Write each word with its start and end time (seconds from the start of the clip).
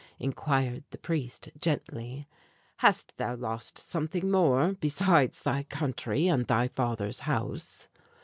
inquired 0.17 0.83
the 0.89 0.97
priest, 0.97 1.49
gently. 1.59 2.25
"Hast 2.77 3.15
thou 3.17 3.35
lost 3.35 3.77
something 3.77 4.31
more, 4.31 4.73
besides 4.79 5.43
thy 5.43 5.61
country 5.61 6.27
and 6.27 6.47
thy 6.47 6.69
father's 6.69 7.19
house?" 7.19 7.87